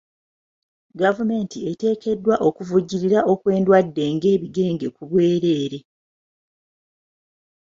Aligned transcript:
Gavumenti 0.99 1.57
eteekeddwa 1.71 2.35
okuvujjirira 2.47 3.19
okw'endwadde 3.33 4.03
ng'ebigenge 4.15 4.87
ku 4.95 5.03
bwereere. 5.09 5.79